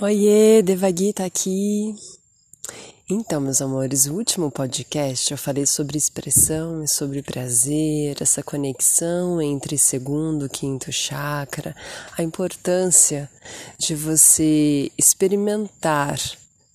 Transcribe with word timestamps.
Oiê, 0.00 0.62
Devagui 0.62 1.12
tá 1.12 1.26
aqui. 1.26 1.94
Então, 3.08 3.42
meus 3.42 3.60
amores, 3.60 4.06
o 4.06 4.14
último 4.14 4.50
podcast 4.50 5.30
eu 5.30 5.36
falei 5.36 5.66
sobre 5.66 5.98
expressão 5.98 6.82
e 6.82 6.88
sobre 6.88 7.20
prazer, 7.20 8.16
essa 8.18 8.42
conexão 8.42 9.40
entre 9.42 9.76
segundo 9.76 10.46
e 10.46 10.48
quinto 10.48 10.90
chakra, 10.90 11.76
a 12.16 12.22
importância 12.22 13.30
de 13.78 13.94
você 13.94 14.90
experimentar 14.96 16.18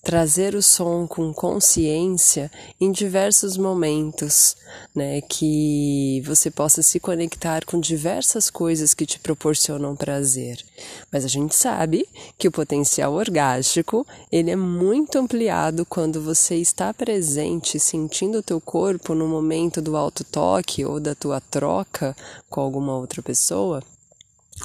trazer 0.07 0.55
o 0.55 0.61
som 0.61 1.05
com 1.05 1.33
consciência 1.33 2.49
em 2.79 2.93
diversos 2.93 3.57
momentos, 3.57 4.55
né? 4.95 5.19
Que 5.19 6.23
você 6.25 6.49
possa 6.49 6.81
se 6.81 6.97
conectar 6.97 7.65
com 7.65 7.77
diversas 7.77 8.49
coisas 8.49 8.93
que 8.93 9.05
te 9.05 9.20
proporcionam 9.20 9.97
prazer. 9.97 10.63
Mas 11.11 11.25
a 11.25 11.27
gente 11.27 11.53
sabe 11.53 12.07
que 12.38 12.47
o 12.47 12.51
potencial 12.53 13.15
orgástico, 13.15 14.07
ele 14.31 14.49
é 14.49 14.55
muito 14.55 15.20
ampliado 15.20 15.85
quando 15.85 16.21
você 16.21 16.55
está 16.55 16.93
presente, 16.93 17.77
sentindo 17.77 18.37
o 18.37 18.43
teu 18.43 18.62
corpo 18.62 19.13
no 19.13 19.27
momento 19.27 19.81
do 19.81 19.98
alto 19.98 20.23
toque 20.23 20.85
ou 20.85 21.01
da 21.01 21.15
tua 21.15 21.41
troca 21.41 22.15
com 22.49 22.62
alguma 22.62 22.95
outra 22.95 23.21
pessoa 23.21 23.84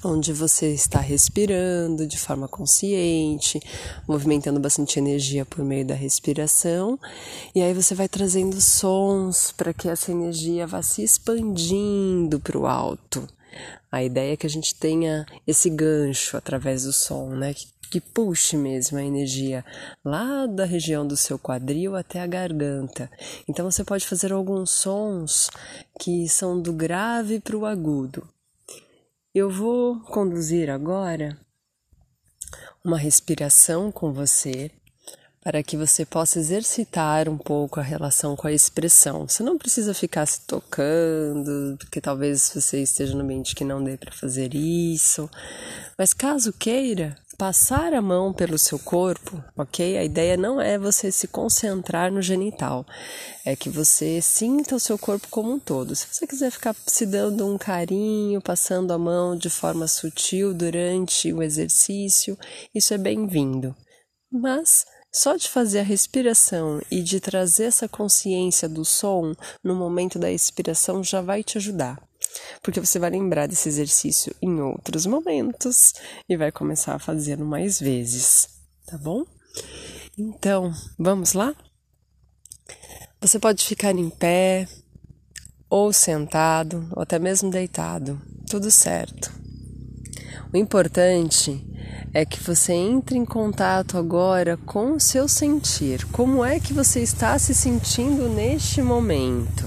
onde 0.05 0.33
você 0.33 0.73
está 0.73 0.99
respirando 1.01 2.07
de 2.07 2.19
forma 2.19 2.49
consciente, 2.49 3.61
movimentando 4.09 4.59
bastante 4.59 4.99
energia 4.99 5.45
por 5.45 5.65
meio 5.65 5.87
da 5.87 5.95
respiração, 5.95 6.99
e 7.55 7.63
aí 7.63 7.75
você 7.75 7.95
vai 7.95 8.09
trazendo 8.09 8.61
sons 8.61 9.53
para 9.53 9.73
que 9.73 9.89
essa 9.89 10.11
energia 10.11 10.67
vá 10.67 10.83
se 10.83 11.03
expandindo 11.03 12.41
para 12.41 12.59
o 12.59 12.67
alto. 12.67 13.29
A 13.91 14.03
ideia 14.03 14.33
é 14.33 14.37
que 14.37 14.47
a 14.47 14.51
gente 14.51 14.75
tenha 14.75 15.27
esse 15.47 15.69
gancho 15.69 16.37
através 16.37 16.85
do 16.85 16.93
som, 16.93 17.31
né? 17.35 17.53
Que, 17.53 17.67
que 17.91 18.01
puxe 18.01 18.57
mesmo 18.57 18.97
a 18.97 19.05
energia 19.05 19.63
lá 20.03 20.47
da 20.47 20.65
região 20.65 21.07
do 21.07 21.15
seu 21.15 21.39
quadril 21.39 21.95
até 21.95 22.21
a 22.21 22.27
garganta. 22.27 23.11
Então 23.47 23.71
você 23.71 23.85
pode 23.85 24.07
fazer 24.07 24.33
alguns 24.33 24.71
sons 24.71 25.51
que 26.01 26.27
são 26.27 26.61
do 26.61 26.73
grave 26.73 27.39
para 27.39 27.57
o 27.57 27.67
agudo. 27.67 28.27
Eu 29.35 29.49
vou 29.49 29.99
conduzir 29.99 30.69
agora 30.69 31.39
uma 32.85 32.99
respiração 32.99 33.91
com 33.91 34.13
você 34.13 34.71
para 35.43 35.63
que 35.63 35.75
você 35.75 36.05
possa 36.05 36.39
exercitar 36.39 37.31
um 37.31 37.39
pouco 37.39 37.81
a 37.81 37.83
relação 37.83 38.37
com 38.37 38.47
a 38.47 38.53
expressão. 38.53 39.27
Você 39.27 39.43
não 39.43 39.57
precisa 39.57 39.95
ficar 39.95 40.27
se 40.27 40.43
tocando, 40.43 41.79
porque 41.79 41.99
talvez 41.99 42.53
você 42.55 42.83
esteja 42.83 43.15
no 43.15 43.23
ambiente 43.23 43.55
que 43.55 43.65
não 43.65 43.83
dê 43.83 43.97
para 43.97 44.13
fazer 44.13 44.55
isso. 44.55 45.31
Mas 45.97 46.13
caso 46.13 46.53
queira, 46.53 47.17
passar 47.33 47.93
a 47.95 48.03
mão 48.03 48.33
pelo 48.33 48.59
seu 48.59 48.79
corpo, 48.79 49.43
ok? 49.57 49.99
A 49.99 50.05
ideia 50.05 50.37
não 50.37 50.61
é 50.61 50.79
você 50.79 51.11
se 51.11 51.27
concentrar 51.27 52.13
no 52.13 52.23
genital, 52.23 52.87
é 53.45 53.57
que 53.57 53.69
você 53.69 54.21
sinta 54.21 54.77
o 54.77 54.81
seu 54.81 54.99
corpo 54.99 55.29
como 55.31 55.53
um 55.53 55.59
todo. 55.59 55.97
Se 55.97 56.07
você 56.07 56.27
quiser 56.27 56.51
ficar 56.51 56.75
se 56.87 57.07
dando 57.07 57.47
um 57.47 57.59
carinho, 57.59 58.41
passando 58.41 58.93
a 58.93 58.99
mão 58.99 59.37
de 59.37 59.51
forma 59.51 59.89
sutil 59.89 60.53
durante 60.55 61.33
o 61.33 61.43
exercício, 61.43 62.39
isso 62.75 62.95
é 62.95 62.99
bem-vindo. 62.99 63.75
Mas 64.31 64.85
só 65.15 65.37
de 65.37 65.49
fazer 65.49 65.81
a 65.81 65.85
respiração 65.85 66.81
e 66.91 67.03
de 67.03 67.21
trazer 67.21 67.65
essa 67.65 67.89
consciência 67.89 68.69
do 68.69 68.85
som 68.85 69.35
no 69.63 69.75
momento 69.75 70.19
da 70.19 70.31
expiração 70.31 71.03
já 71.05 71.21
vai 71.21 71.43
te 71.43 71.59
ajudar 71.59 71.99
porque 72.63 72.81
você 72.81 72.99
vai 72.99 73.11
lembrar 73.11 73.47
desse 73.47 73.69
exercício 73.69 74.35
em 74.41 74.61
outros 74.61 75.07
momentos 75.07 75.93
e 76.29 76.37
vai 76.37 76.53
começar 76.53 76.95
a 76.95 76.99
fazê-lo 76.99 77.45
mais 77.45 77.81
vezes, 77.81 78.49
tá 78.87 78.97
bom? 78.99 79.25
Então, 80.17 80.73
vamos 80.99 81.33
lá? 81.33 81.55
Você 83.21 83.39
pode 83.39 83.65
ficar 83.65 83.95
em 83.95 84.11
pé, 84.11 84.69
ou 85.71 85.93
sentado, 85.93 86.87
ou 86.93 87.03
até 87.03 87.19
mesmo 87.19 87.51
deitado, 87.51 88.21
tudo 88.49 88.71
certo. 88.71 89.33
O 90.53 90.57
importante 90.57 91.67
é 92.13 92.27
que 92.27 92.39
você 92.43 92.75
entre 92.75 93.17
em 93.17 93.25
contato 93.25 93.97
agora 93.97 94.59
com 94.59 94.93
o 94.93 95.01
seu 95.01 95.27
sentir. 95.27 96.05
Como 96.09 96.45
é 96.45 96.61
que 96.61 96.75
você 96.75 97.01
está 97.01 97.39
se 97.39 97.55
sentindo 97.55 98.29
neste 98.29 98.83
momento? 98.83 99.65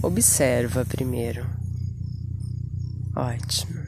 Observa 0.00 0.84
primeiro. 0.84 1.53
Ótimo. 3.16 3.84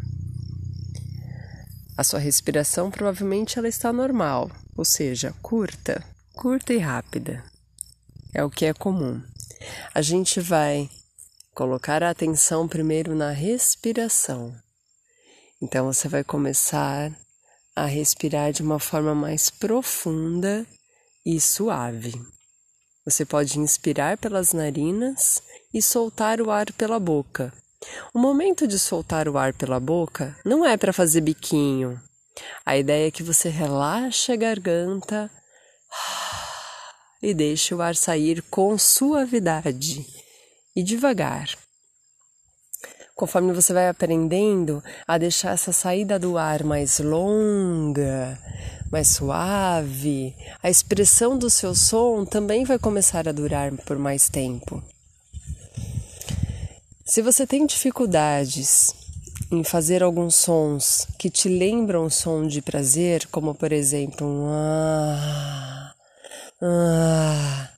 A 1.97 2.05
sua 2.05 2.19
respiração 2.19 2.91
provavelmente 2.91 3.59
ela 3.59 3.69
está 3.69 3.93
normal, 3.93 4.51
ou 4.77 4.85
seja, 4.85 5.35
curta, 5.43 6.05
curta 6.35 6.73
e 6.73 6.79
rápida. 6.79 7.43
É 8.35 8.45
o 8.45 8.51
que 8.51 8.67
é 8.67 8.75
comum. 8.75 9.23
A 9.95 10.03
gente 10.03 10.41
vai 10.41 10.91
colocar 11.55 12.03
a 12.03 12.11
atenção 12.11 12.69
primeiro 12.69 13.15
na 13.15 13.31
respiração. 13.31 14.55
Então 15.61 15.87
você 15.87 16.07
vai 16.07 16.23
começar 16.23 17.11
a 17.75 17.87
respirar 17.87 18.53
de 18.53 18.63
uma 18.63 18.79
forma 18.79 19.15
mais 19.15 19.49
profunda 19.49 20.67
e 21.25 21.41
suave. 21.41 22.15
Você 23.05 23.25
pode 23.25 23.59
inspirar 23.59 24.19
pelas 24.19 24.53
narinas 24.53 25.43
e 25.73 25.81
soltar 25.81 26.41
o 26.41 26.51
ar 26.51 26.71
pela 26.73 27.01
boca, 27.01 27.53
o 28.13 28.19
momento 28.19 28.67
de 28.67 28.79
soltar 28.79 29.29
o 29.29 29.39
ar 29.39 29.53
pela 29.53 29.81
boca 29.81 30.37
não 30.45 30.65
é 30.65 30.77
para 30.77 30.93
fazer 30.93 31.21
biquinho. 31.21 32.01
A 32.65 32.77
ideia 32.77 33.09
é 33.09 33.11
que 33.11 33.23
você 33.23 33.49
relaxe 33.49 34.33
a 34.33 34.37
garganta 34.37 35.31
e 37.23 37.33
deixe 37.35 37.75
o 37.75 37.83
ar 37.83 37.97
sair 37.97 38.43
com 38.43 38.77
suavidade 38.77 40.07
e 40.75 40.83
devagar. 40.83 41.49
Conforme 43.15 43.53
você 43.55 43.73
vai 43.73 43.89
aprendendo 43.89 44.85
a 45.09 45.17
deixar 45.17 45.53
essa 45.53 45.73
saída 45.73 46.19
do 46.19 46.37
ar 46.37 46.63
mais 46.63 46.99
longa, 46.99 48.39
mais 48.93 49.09
suave, 49.09 50.37
a 50.63 50.69
expressão 50.69 51.39
do 51.39 51.49
seu 51.49 51.75
som 51.75 52.27
também 52.27 52.65
vai 52.65 52.79
começar 52.79 53.27
a 53.27 53.33
durar 53.33 53.73
por 53.87 53.99
mais 53.99 54.29
tempo. 54.29 54.83
Se 57.09 57.23
você 57.23 57.47
tem 57.47 57.65
dificuldades 57.65 58.93
em 59.53 59.63
fazer 59.63 60.03
alguns 60.03 60.35
sons 60.35 61.07
que 61.17 61.31
te 61.31 61.49
lembram 61.49 62.07
um 62.07 62.11
som 62.11 62.45
de 62.45 62.61
prazer, 62.61 63.29
como 63.29 63.55
por 63.55 63.71
exemplo 63.71 64.27
um 64.27 64.49
ah, 64.49 65.95
ah, 66.61 67.71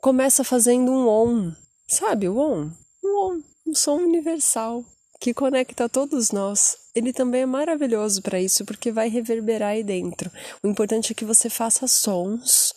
começa 0.00 0.44
fazendo 0.44 0.92
um 0.92 1.08
on, 1.08 1.52
sabe 1.88 2.28
o 2.28 2.38
on? 2.38 2.70
Um 3.02 3.26
on, 3.26 3.42
um 3.66 3.74
som 3.74 3.96
universal 3.96 4.84
que 5.20 5.34
conecta 5.34 5.88
todos 5.88 6.30
nós. 6.30 6.76
Ele 6.94 7.12
também 7.12 7.42
é 7.42 7.46
maravilhoso 7.46 8.22
para 8.22 8.40
isso 8.40 8.64
porque 8.64 8.92
vai 8.92 9.08
reverberar 9.08 9.70
aí 9.70 9.82
dentro. 9.82 10.30
O 10.62 10.68
importante 10.68 11.10
é 11.10 11.14
que 11.14 11.24
você 11.24 11.50
faça 11.50 11.88
sons 11.88 12.72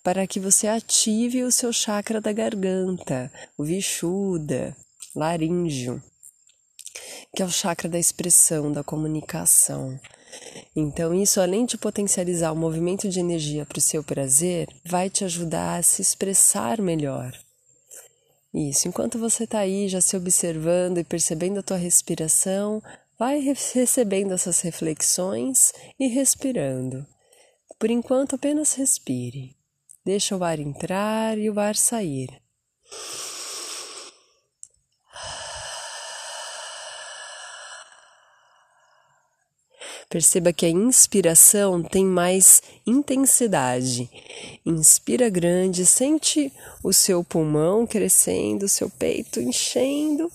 para 0.00 0.28
que 0.28 0.38
você 0.38 0.68
ative 0.68 1.42
o 1.42 1.50
seu 1.50 1.72
chakra 1.72 2.20
da 2.20 2.32
garganta, 2.32 3.32
o 3.58 3.64
vishuda, 3.64 4.76
laríngeo, 5.18 6.02
que 7.34 7.42
é 7.42 7.44
o 7.44 7.50
chakra 7.50 7.88
da 7.88 7.98
expressão, 7.98 8.72
da 8.72 8.84
comunicação. 8.84 9.98
Então, 10.74 11.14
isso, 11.14 11.40
além 11.40 11.66
de 11.66 11.76
potencializar 11.76 12.52
o 12.52 12.56
movimento 12.56 13.08
de 13.08 13.18
energia 13.18 13.66
para 13.66 13.78
o 13.78 13.82
seu 13.82 14.04
prazer, 14.04 14.68
vai 14.84 15.10
te 15.10 15.24
ajudar 15.24 15.78
a 15.78 15.82
se 15.82 16.00
expressar 16.00 16.80
melhor. 16.80 17.32
Isso, 18.54 18.88
enquanto 18.88 19.18
você 19.18 19.44
está 19.44 19.58
aí 19.58 19.88
já 19.88 20.00
se 20.00 20.16
observando 20.16 20.98
e 20.98 21.04
percebendo 21.04 21.58
a 21.58 21.62
tua 21.62 21.76
respiração, 21.76 22.82
vai 23.18 23.40
recebendo 23.40 24.32
essas 24.32 24.60
reflexões 24.60 25.72
e 25.98 26.06
respirando. 26.06 27.06
Por 27.78 27.90
enquanto, 27.90 28.36
apenas 28.36 28.74
respire. 28.74 29.56
Deixa 30.04 30.36
o 30.36 30.42
ar 30.42 30.58
entrar 30.58 31.36
e 31.36 31.50
o 31.50 31.58
ar 31.58 31.76
sair. 31.76 32.28
Perceba 40.18 40.52
que 40.52 40.66
a 40.66 40.68
inspiração 40.68 41.80
tem 41.80 42.04
mais 42.04 42.60
intensidade. 42.84 44.10
Inspira 44.66 45.30
grande, 45.30 45.86
sente 45.86 46.52
o 46.82 46.92
seu 46.92 47.22
pulmão 47.22 47.86
crescendo, 47.86 48.64
o 48.64 48.68
seu 48.68 48.90
peito 48.90 49.40
enchendo 49.40 50.28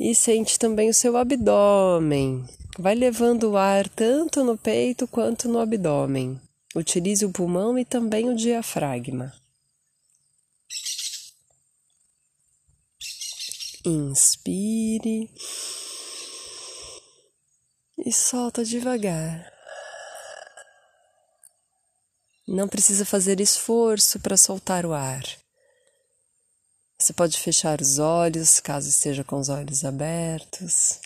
e 0.00 0.16
sente 0.16 0.58
também 0.58 0.90
o 0.90 0.94
seu 0.94 1.16
abdômen. 1.16 2.44
Vai 2.76 2.96
levando 2.96 3.52
o 3.52 3.56
ar 3.56 3.88
tanto 3.88 4.42
no 4.42 4.58
peito 4.58 5.06
quanto 5.06 5.48
no 5.48 5.60
abdômen. 5.60 6.36
Utilize 6.74 7.24
o 7.24 7.30
pulmão 7.30 7.78
e 7.78 7.84
também 7.84 8.28
o 8.28 8.34
diafragma. 8.34 9.32
Inspire 13.84 15.30
e 18.08 18.12
solta 18.12 18.64
devagar. 18.64 19.52
Não 22.46 22.66
precisa 22.66 23.04
fazer 23.04 23.38
esforço 23.38 24.18
para 24.20 24.34
soltar 24.34 24.86
o 24.86 24.94
ar. 24.94 25.22
Você 26.98 27.12
pode 27.12 27.38
fechar 27.38 27.82
os 27.82 27.98
olhos 27.98 28.60
caso 28.60 28.88
esteja 28.88 29.22
com 29.22 29.36
os 29.38 29.50
olhos 29.50 29.84
abertos. 29.84 31.00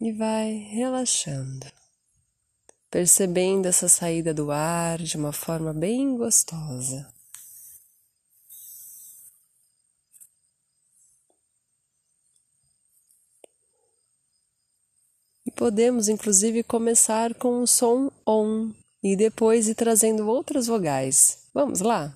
E 0.00 0.12
vai 0.12 0.50
relaxando, 0.50 1.70
percebendo 2.90 3.66
essa 3.66 3.88
saída 3.88 4.34
do 4.34 4.50
ar 4.50 4.98
de 4.98 5.16
uma 5.16 5.32
forma 5.32 5.72
bem 5.72 6.16
gostosa. 6.16 7.08
Podemos 15.56 16.06
inclusive 16.08 16.62
começar 16.62 17.34
com 17.34 17.62
um 17.62 17.66
som 17.66 18.10
ON 18.26 18.72
e 19.02 19.16
depois 19.16 19.68
ir 19.68 19.74
trazendo 19.74 20.28
outras 20.28 20.66
vogais. 20.66 21.48
Vamos 21.54 21.80
lá? 21.80 22.14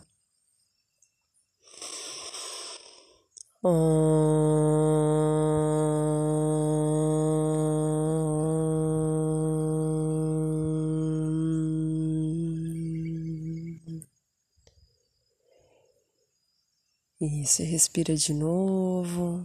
Isso, 17.21 17.63
respira 17.63 18.15
de 18.15 18.35
novo. 18.35 19.43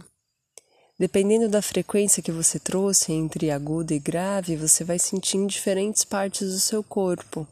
Dependendo 0.98 1.46
da 1.48 1.60
frequência 1.60 2.22
que 2.22 2.32
você 2.32 2.58
trouxe 2.58 3.12
entre 3.12 3.50
agudo 3.50 3.92
e 3.92 3.98
grave, 3.98 4.56
você 4.56 4.82
vai 4.82 4.98
sentir 4.98 5.36
em 5.36 5.46
diferentes 5.46 6.04
partes 6.04 6.50
do 6.50 6.58
seu 6.58 6.82
corpo. 6.82 7.46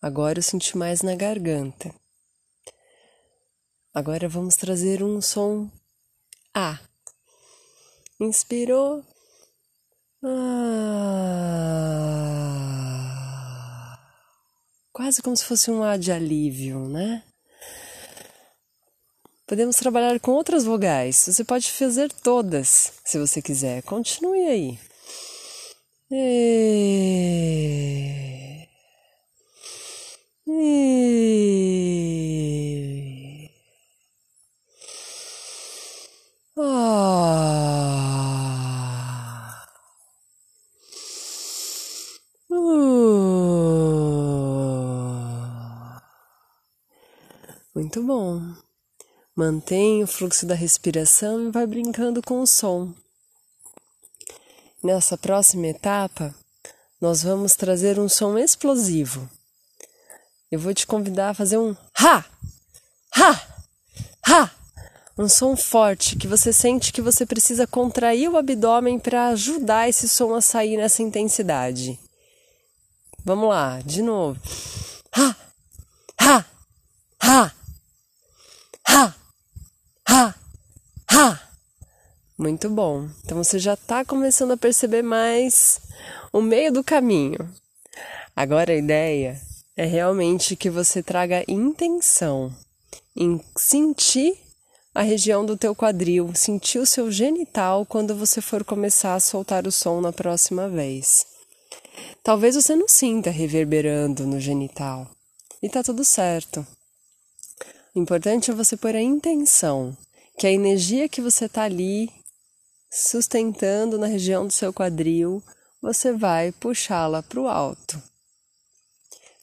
Agora 0.00 0.38
eu 0.38 0.42
senti 0.42 0.78
mais 0.78 1.02
na 1.02 1.16
garganta. 1.16 1.92
Agora 3.92 4.28
vamos 4.28 4.54
trazer 4.54 5.02
um 5.02 5.20
som 5.20 5.68
A. 6.54 6.78
Inspirou. 8.20 9.04
Ah. 10.22 10.84
Quase 14.92 15.20
como 15.20 15.36
se 15.36 15.44
fosse 15.44 15.68
um 15.68 15.82
A 15.82 15.96
de 15.96 16.12
alívio, 16.12 16.88
né? 16.88 17.24
Podemos 19.46 19.76
trabalhar 19.76 20.18
com 20.20 20.32
outras 20.32 20.64
vogais. 20.64 21.16
Você 21.16 21.44
pode 21.44 21.70
fazer 21.70 22.10
todas, 22.12 22.92
se 23.04 23.18
você 23.18 23.42
quiser. 23.42 23.82
Continue 23.82 24.46
aí. 24.46 24.78
E... 26.10 26.64
E... 30.46 31.10
Ah. 36.56 37.24
Uh. 42.50 43.34
Muito 47.74 48.02
bom. 48.02 48.63
Mantém 49.36 50.00
o 50.00 50.06
fluxo 50.06 50.46
da 50.46 50.54
respiração 50.54 51.48
e 51.48 51.50
vai 51.50 51.66
brincando 51.66 52.22
com 52.22 52.40
o 52.40 52.46
som. 52.46 52.94
Nessa 54.80 55.18
próxima 55.18 55.66
etapa, 55.66 56.32
nós 57.00 57.24
vamos 57.24 57.56
trazer 57.56 57.98
um 57.98 58.08
som 58.08 58.38
explosivo. 58.38 59.28
Eu 60.52 60.60
vou 60.60 60.72
te 60.72 60.86
convidar 60.86 61.30
a 61.30 61.34
fazer 61.34 61.58
um 61.58 61.74
ha! 61.98 62.24
Ha! 63.16 63.46
Ha! 64.24 64.50
Um 65.18 65.28
som 65.28 65.56
forte 65.56 66.14
que 66.14 66.28
você 66.28 66.52
sente 66.52 66.92
que 66.92 67.02
você 67.02 67.26
precisa 67.26 67.66
contrair 67.66 68.30
o 68.30 68.36
abdômen 68.36 69.00
para 69.00 69.30
ajudar 69.30 69.88
esse 69.88 70.08
som 70.08 70.32
a 70.32 70.40
sair 70.40 70.76
nessa 70.76 71.02
intensidade. 71.02 71.98
Vamos 73.24 73.48
lá, 73.48 73.80
de 73.80 74.00
novo. 74.00 74.40
Ha! 75.16 75.36
Ha! 76.20 76.46
Ha! 77.20 77.54
Ha! 78.86 79.14
Ha! 80.06 80.34
Muito 82.36 82.68
bom. 82.68 83.08
Então 83.24 83.42
você 83.42 83.58
já 83.58 83.74
está 83.74 84.04
começando 84.04 84.50
a 84.50 84.56
perceber 84.56 85.02
mais 85.02 85.80
o 86.32 86.40
meio 86.42 86.72
do 86.72 86.82
caminho. 86.82 87.48
Agora 88.34 88.72
a 88.72 88.76
ideia 88.76 89.40
é 89.76 89.84
realmente 89.84 90.56
que 90.56 90.68
você 90.68 91.00
traga 91.00 91.44
intenção 91.46 92.52
em 93.16 93.40
sentir 93.56 94.36
a 94.92 95.02
região 95.02 95.46
do 95.46 95.56
teu 95.56 95.74
quadril, 95.74 96.32
sentir 96.34 96.78
o 96.78 96.86
seu 96.86 97.10
genital 97.10 97.86
quando 97.86 98.16
você 98.16 98.40
for 98.40 98.64
começar 98.64 99.14
a 99.14 99.20
soltar 99.20 99.66
o 99.66 99.72
som 99.72 100.00
na 100.00 100.12
próxima 100.12 100.68
vez. 100.68 101.26
Talvez 102.22 102.56
você 102.56 102.74
não 102.74 102.88
sinta 102.88 103.30
reverberando 103.30 104.26
no 104.26 104.40
genital. 104.40 105.08
E 105.62 105.68
tá 105.68 105.82
tudo 105.82 106.04
certo. 106.04 106.66
O 107.94 108.00
importante 108.00 108.50
é 108.50 108.54
você 108.54 108.76
pôr 108.76 108.96
a 108.96 109.00
intenção, 109.00 109.96
que 110.36 110.46
a 110.46 110.52
energia 110.52 111.08
que 111.08 111.20
você 111.20 111.44
está 111.44 111.62
ali 111.62 112.10
sustentando 112.94 113.98
na 113.98 114.06
região 114.06 114.46
do 114.46 114.52
seu 114.52 114.72
quadril, 114.72 115.42
você 115.82 116.12
vai 116.12 116.52
puxá-la 116.52 117.22
para 117.22 117.40
o 117.40 117.48
alto. 117.48 118.00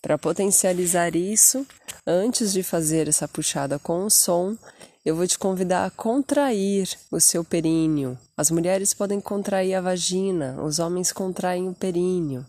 Para 0.01 0.17
potencializar 0.17 1.15
isso, 1.15 1.67
antes 2.07 2.53
de 2.53 2.63
fazer 2.63 3.07
essa 3.07 3.27
puxada 3.27 3.77
com 3.77 4.05
o 4.05 4.09
som, 4.09 4.57
eu 5.05 5.15
vou 5.15 5.27
te 5.27 5.37
convidar 5.37 5.85
a 5.85 5.91
contrair 5.91 6.89
o 7.11 7.19
seu 7.19 7.43
períneo. 7.43 8.17
As 8.37 8.49
mulheres 8.49 8.93
podem 8.93 9.19
contrair 9.19 9.75
a 9.75 9.81
vagina, 9.81 10.59
os 10.63 10.79
homens 10.79 11.11
contraem 11.11 11.67
o 11.67 11.73
períneo. 11.73 12.45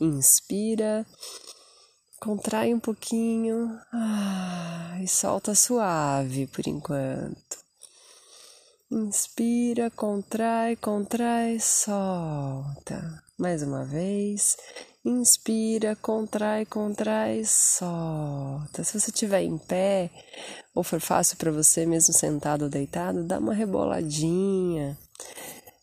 Inspira 0.00 1.06
Contrai 2.20 2.74
um 2.74 2.80
pouquinho 2.80 3.78
ah, 3.92 4.98
e 5.00 5.06
solta 5.06 5.54
suave 5.54 6.48
por 6.48 6.66
enquanto. 6.66 7.67
Inspira, 8.90 9.90
contrai, 9.90 10.74
contrai, 10.74 11.60
solta. 11.60 13.22
Mais 13.38 13.62
uma 13.62 13.84
vez. 13.84 14.56
Inspira, 15.04 15.94
contrai, 15.94 16.64
contrai, 16.64 17.44
solta. 17.44 18.82
Se 18.82 18.98
você 18.98 19.10
estiver 19.10 19.42
em 19.42 19.58
pé 19.58 20.10
ou 20.74 20.82
for 20.82 21.02
fácil 21.02 21.36
para 21.36 21.52
você 21.52 21.84
mesmo 21.84 22.14
sentado 22.14 22.62
ou 22.62 22.70
deitado, 22.70 23.24
dá 23.24 23.38
uma 23.38 23.52
reboladinha. 23.52 24.96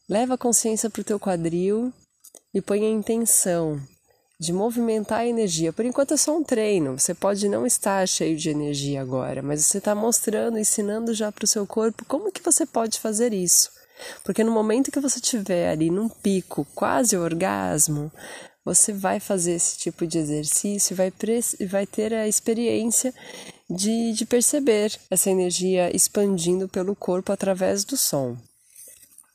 Leva 0.10 0.34
a 0.34 0.38
consciência 0.38 0.90
para 0.90 1.02
o 1.02 1.06
teu 1.06 1.20
quadril 1.20 1.94
e 2.56 2.60
põe 2.60 2.84
a 2.84 2.90
intenção 2.90 3.80
de 4.40 4.52
movimentar 4.52 5.20
a 5.20 5.28
energia. 5.28 5.72
Por 5.72 5.86
enquanto 5.86 6.14
é 6.14 6.18
só 6.18 6.36
um 6.36 6.44
treino, 6.44 6.98
você 7.00 7.14
pode 7.14 7.48
não 7.48 7.66
estar 7.66 8.08
cheio 8.08 8.38
de 8.38 8.50
energia 8.50 9.02
agora, 9.02 9.42
mas 9.42 9.66
você 9.66 9.78
está 9.78 9.96
mostrando, 9.96 10.60
ensinando 10.60 11.14
já 11.14 11.32
para 11.32 11.46
o 11.46 11.48
seu 11.48 11.66
corpo 11.66 12.06
como 12.06 12.32
que 12.32 12.44
você 12.44 12.66
pode 12.66 13.00
fazer 13.00 13.34
isso. 13.34 13.72
Porque 14.24 14.44
no 14.44 14.52
momento 14.52 14.92
que 14.92 15.00
você 15.00 15.20
estiver 15.20 15.70
ali 15.70 15.90
num 15.90 16.10
pico, 16.10 16.68
quase 16.76 17.16
orgasmo, 17.16 18.12
você 18.64 18.92
vai 18.92 19.20
fazer 19.20 19.54
esse 19.54 19.78
tipo 19.78 20.06
de 20.08 20.18
exercício 20.18 20.96
vai, 20.96 21.14
vai 21.70 21.86
ter 21.86 22.14
a 22.14 22.28
experiência 22.28 23.14
de, 23.70 24.12
de 24.12 24.26
perceber 24.26 25.00
essa 25.10 25.30
energia 25.30 25.96
expandindo 25.96 26.68
pelo 26.68 26.96
corpo 26.96 27.32
através 27.32 27.86
do 27.86 27.96
som. 27.96 28.36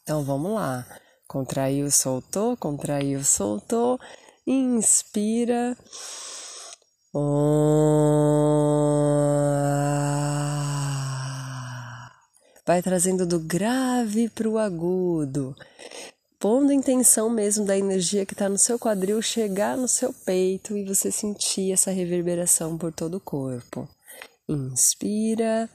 Então 0.03 0.25
vamos 0.25 0.53
lá. 0.53 0.85
Contraiu, 1.29 1.89
soltou, 1.91 2.57
contraiu, 2.57 3.23
soltou 3.23 4.01
inspira. 4.47 5.77
Vai 12.67 12.83
trazendo 12.83 13.27
do 13.27 13.41
grave 13.41 14.29
para 14.29 14.49
o 14.49 14.57
agudo, 14.57 15.57
pondo 16.39 16.73
intenção 16.73 17.29
mesmo 17.29 17.65
da 17.65 17.77
energia 17.77 18.25
que 18.25 18.33
está 18.33 18.49
no 18.49 18.59
seu 18.59 18.79
quadril 18.79 19.21
chegar 19.21 19.77
no 19.77 19.89
seu 19.89 20.13
peito 20.13 20.77
e 20.77 20.85
você 20.85 21.11
sentir 21.11 21.73
essa 21.73 21.91
reverberação 21.91 22.79
por 22.79 22.93
todo 22.93 23.17
o 23.17 23.21
corpo. 23.21 23.89
Inspira. 24.49 25.69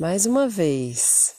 Mais 0.00 0.26
uma 0.26 0.48
vez. 0.48 1.34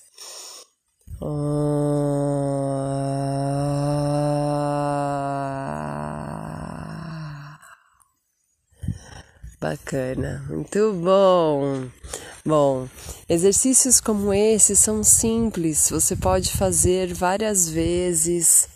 Bacana, 9.61 10.45
muito 10.49 10.91
bom. 10.93 11.87
Bom, 12.45 12.89
exercícios 13.29 14.01
como 14.01 14.33
esse 14.33 14.75
são 14.75 15.05
simples, 15.05 15.89
você 15.89 16.17
pode 16.17 16.51
fazer 16.51 17.13
várias 17.13 17.69
vezes 17.69 18.67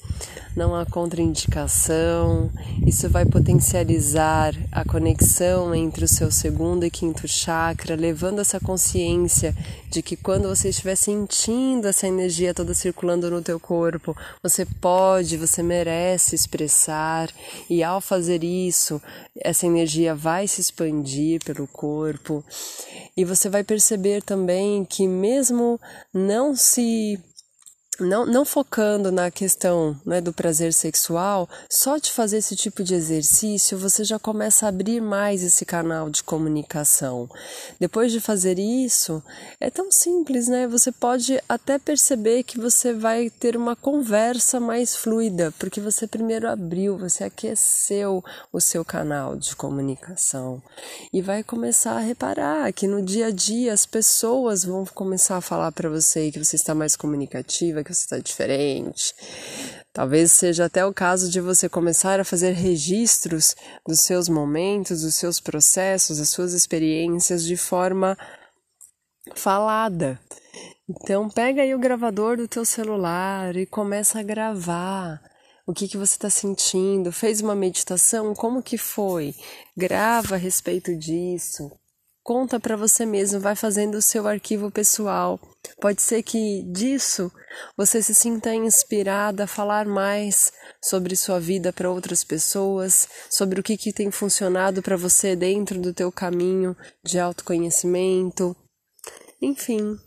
não 0.55 0.75
há 0.75 0.86
contraindicação. 0.86 2.51
Isso 2.86 3.10
vai 3.10 3.25
potencializar 3.25 4.53
a 4.72 4.86
conexão 4.86 5.74
entre 5.74 6.05
o 6.05 6.07
seu 6.07 6.31
segundo 6.31 6.86
e 6.86 6.91
quinto 6.91 7.27
chakra, 7.27 7.95
levando 7.95 8.39
essa 8.39 8.60
consciência 8.60 9.55
de 9.89 10.01
que 10.01 10.15
quando 10.15 10.48
você 10.48 10.69
estiver 10.69 10.95
sentindo 10.95 11.88
essa 11.88 12.07
energia 12.07 12.53
toda 12.53 12.74
circulando 12.74 13.29
no 13.29 13.41
teu 13.41 13.60
corpo, 13.60 14.15
você 14.41 14.65
pode, 14.65 15.38
você 15.38 15.62
merece 15.62 16.36
expressar 16.36 17.29
e 17.69 17.83
ao 17.83 18.01
fazer 18.01 18.43
isso, 18.43 19.01
essa 19.36 19.65
energia 19.65 20.15
vai 20.15 20.48
se 20.48 20.62
expandir 20.62 21.43
pelo 21.43 21.67
corpo 21.67 22.43
e 23.15 23.24
você 23.24 23.50
vai 23.50 23.63
perceber 23.63 24.24
também 24.24 24.86
que 24.86 25.07
mesmo 25.07 25.79
não 26.13 26.55
se 26.55 27.19
não, 28.00 28.26
não 28.26 28.46
focando 28.46 29.12
na 29.12 29.30
questão 29.30 30.00
né, 30.06 30.20
do 30.20 30.34
prazer 30.34 30.74
sexual, 30.74 31.48
só 31.70 31.98
de 31.98 32.12
fazer 32.12 32.38
esse 32.38 32.56
tipo 32.56 32.84
de 32.84 32.96
exercício 32.96 33.78
você 33.78 34.04
já 34.04 34.18
começa 34.18 34.66
a 34.66 34.70
abrir 34.70 35.02
mais 35.02 35.44
esse 35.44 35.66
canal 35.66 36.10
de 36.10 36.24
comunicação. 36.24 37.30
Depois 37.80 38.12
de 38.12 38.20
fazer 38.20 38.58
isso, 38.58 39.22
é 39.60 39.70
tão 39.70 39.92
simples, 39.92 40.48
né? 40.48 40.68
Você 40.68 40.92
pode 40.92 41.42
até 41.48 41.78
perceber 41.78 42.44
que 42.44 42.60
você 42.60 42.94
vai 42.94 43.30
ter 43.30 43.56
uma 43.56 43.76
conversa 43.76 44.60
mais 44.60 44.96
fluida, 44.96 45.54
porque 45.60 45.80
você 45.80 46.08
primeiro 46.08 46.50
abriu, 46.50 46.98
você 46.98 47.24
aqueceu 47.24 48.24
o 48.52 48.60
seu 48.60 48.84
canal 48.84 49.36
de 49.36 49.56
comunicação 49.56 50.62
e 51.12 51.22
vai 51.22 51.44
começar 51.44 51.94
a 51.94 52.00
reparar 52.00 52.72
que 52.74 52.88
no 52.88 53.02
dia 53.02 53.28
a 53.28 53.32
dia 53.32 53.74
as 53.74 53.86
pessoas 53.86 54.64
vão 54.64 54.86
começar 54.86 55.38
a 55.38 55.42
falar 55.42 55.72
para 55.72 55.90
você 55.90 56.32
que 56.32 56.44
você 56.44 56.56
está 56.56 56.74
mais 56.74 56.96
comunicativa 56.96 57.83
que 57.84 57.94
você 57.94 58.02
está 58.02 58.20
diferente. 58.20 59.13
Talvez 59.92 60.32
seja 60.32 60.66
até 60.66 60.86
o 60.86 60.94
caso 60.94 61.30
de 61.30 61.40
você 61.40 61.70
começar 61.70 62.20
a 62.20 62.25
fazer 62.25 62.52
registros 62.54 63.56
dos 63.88 64.02
seus 64.02 64.28
momentos, 64.28 65.02
dos 65.02 65.16
seus 65.16 65.40
processos, 65.40 66.18
das 66.18 66.30
suas 66.30 66.54
experiências 66.54 67.46
de 67.46 67.56
forma 67.56 68.18
falada. 69.36 70.20
Então 70.90 71.30
pega 71.30 71.62
aí 71.62 71.74
o 71.74 71.80
gravador 71.80 72.38
do 72.38 72.48
teu 72.48 72.66
celular 72.66 73.56
e 73.56 73.66
começa 73.66 74.20
a 74.20 74.24
gravar 74.24 75.22
o 75.66 75.74
que, 75.74 75.88
que 75.88 75.98
você 75.98 76.16
está 76.16 76.30
sentindo, 76.30 77.12
fez 77.12 77.40
uma 77.40 77.56
meditação, 77.56 78.34
como 78.36 78.62
que 78.62 78.78
foi? 78.78 79.34
Grava 79.78 80.36
a 80.36 80.38
respeito 80.38 80.94
disso, 80.96 81.72
conta 82.22 82.60
para 82.60 82.75
você 82.75 83.06
mesmo, 83.06 83.40
vai 83.40 83.56
fazendo 83.56 83.96
o 83.96 84.02
seu 84.02 84.28
arquivo 84.28 84.70
pessoal. 84.70 85.40
Pode 85.80 86.02
ser 86.02 86.22
que 86.22 86.63
disso 86.63 87.32
você 87.77 88.01
se 88.01 88.13
sinta 88.13 88.53
inspirada 88.53 89.43
a 89.43 89.48
falar 89.48 89.86
mais 89.86 90.51
sobre 90.81 91.15
sua 91.15 91.39
vida 91.39 91.74
para 91.74 91.89
outras 91.89 92.24
pessoas, 92.24 93.07
sobre 93.29 93.60
o 93.60 93.63
que, 93.63 93.77
que 93.77 93.93
tem 93.93 94.12
funcionado 94.12 94.81
para 94.81 94.98
você 94.98 95.36
dentro 95.36 95.79
do 95.79 95.93
teu 95.93 96.12
caminho 96.12 96.75
de 97.03 97.19
autoconhecimento. 97.19 98.55
Enfim, 99.41 99.98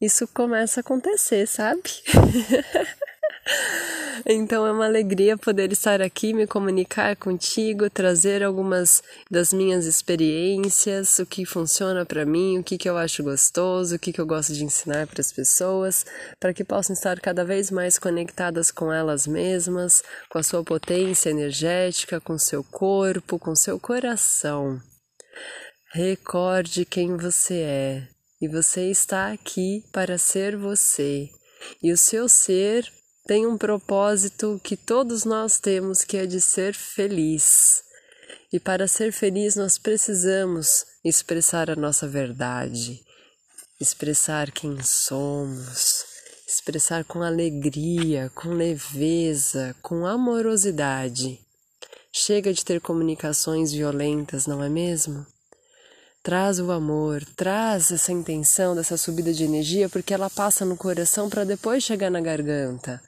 isso 0.00 0.26
começa 0.28 0.80
a 0.80 0.82
acontecer, 0.82 1.46
sabe? 1.46 1.82
Então 4.24 4.66
é 4.66 4.72
uma 4.72 4.86
alegria 4.86 5.36
poder 5.36 5.72
estar 5.72 6.00
aqui, 6.00 6.32
me 6.32 6.46
comunicar 6.46 7.16
contigo, 7.16 7.90
trazer 7.90 8.42
algumas 8.42 9.02
das 9.30 9.52
minhas 9.52 9.84
experiências, 9.84 11.18
o 11.18 11.26
que 11.26 11.44
funciona 11.44 12.06
para 12.06 12.24
mim, 12.24 12.58
o 12.58 12.62
que, 12.62 12.78
que 12.78 12.88
eu 12.88 12.96
acho 12.96 13.22
gostoso, 13.22 13.96
o 13.96 13.98
que, 13.98 14.12
que 14.12 14.20
eu 14.20 14.26
gosto 14.26 14.52
de 14.52 14.64
ensinar 14.64 15.06
para 15.06 15.20
as 15.20 15.32
pessoas, 15.32 16.06
para 16.40 16.54
que 16.54 16.64
possam 16.64 16.94
estar 16.94 17.20
cada 17.20 17.44
vez 17.44 17.70
mais 17.70 17.98
conectadas 17.98 18.70
com 18.70 18.92
elas 18.92 19.26
mesmas, 19.26 20.02
com 20.30 20.38
a 20.38 20.42
sua 20.42 20.62
potência 20.62 21.30
energética, 21.30 22.20
com 22.20 22.38
seu 22.38 22.62
corpo, 22.62 23.38
com 23.38 23.54
seu 23.54 23.78
coração. 23.78 24.80
Recorde 25.92 26.84
quem 26.84 27.16
você 27.16 27.54
é 27.54 28.08
e 28.40 28.48
você 28.48 28.90
está 28.90 29.32
aqui 29.32 29.82
para 29.92 30.18
ser 30.18 30.56
você. 30.56 31.28
E 31.82 31.90
o 31.90 31.96
seu 31.96 32.28
ser 32.28 32.86
tem 33.26 33.44
um 33.46 33.58
propósito 33.58 34.60
que 34.62 34.76
todos 34.76 35.24
nós 35.24 35.58
temos, 35.58 36.04
que 36.04 36.16
é 36.16 36.26
de 36.26 36.40
ser 36.40 36.74
feliz. 36.74 37.82
E 38.52 38.60
para 38.60 38.86
ser 38.86 39.12
feliz, 39.12 39.56
nós 39.56 39.76
precisamos 39.76 40.86
expressar 41.04 41.68
a 41.68 41.74
nossa 41.74 42.06
verdade, 42.06 43.00
expressar 43.80 44.52
quem 44.52 44.80
somos, 44.80 46.04
expressar 46.46 47.04
com 47.04 47.22
alegria, 47.22 48.30
com 48.32 48.50
leveza, 48.50 49.74
com 49.82 50.06
amorosidade. 50.06 51.40
Chega 52.12 52.52
de 52.52 52.64
ter 52.64 52.80
comunicações 52.80 53.72
violentas, 53.72 54.46
não 54.46 54.62
é 54.62 54.68
mesmo? 54.68 55.26
Traz 56.26 56.58
o 56.58 56.72
amor, 56.72 57.24
traz 57.36 57.92
essa 57.92 58.10
intenção 58.10 58.74
dessa 58.74 58.96
subida 58.96 59.32
de 59.32 59.44
energia, 59.44 59.88
porque 59.88 60.12
ela 60.12 60.28
passa 60.28 60.64
no 60.64 60.76
coração 60.76 61.30
para 61.30 61.44
depois 61.44 61.84
chegar 61.84 62.10
na 62.10 62.20
garganta. 62.20 63.00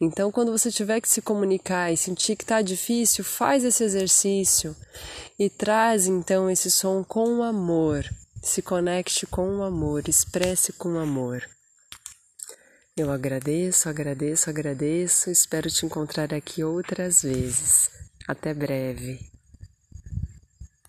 Então, 0.00 0.32
quando 0.32 0.50
você 0.50 0.70
tiver 0.70 0.98
que 1.02 1.08
se 1.10 1.20
comunicar 1.20 1.92
e 1.92 1.98
sentir 1.98 2.34
que 2.34 2.44
está 2.44 2.62
difícil, 2.62 3.24
faz 3.24 3.62
esse 3.62 3.84
exercício 3.84 4.74
e 5.38 5.50
traz 5.50 6.06
então 6.06 6.48
esse 6.48 6.70
som 6.70 7.04
com 7.04 7.42
amor. 7.42 8.08
Se 8.42 8.62
conecte 8.62 9.26
com 9.26 9.58
o 9.58 9.62
amor, 9.62 10.08
expresse 10.08 10.72
com 10.72 10.98
amor. 10.98 11.46
Eu 12.96 13.12
agradeço, 13.12 13.86
agradeço, 13.86 14.48
agradeço. 14.48 15.30
Espero 15.30 15.70
te 15.70 15.84
encontrar 15.84 16.32
aqui 16.32 16.64
outras 16.64 17.20
vezes. 17.20 17.90
Até 18.26 18.54
breve. 18.54 19.31